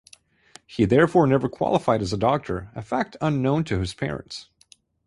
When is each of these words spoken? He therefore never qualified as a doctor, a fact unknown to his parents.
He 0.65 0.85
therefore 0.85 1.27
never 1.27 1.47
qualified 1.47 2.01
as 2.01 2.11
a 2.11 2.17
doctor, 2.17 2.71
a 2.73 2.81
fact 2.81 3.17
unknown 3.21 3.65
to 3.65 3.77
his 3.77 3.93
parents. 3.93 4.49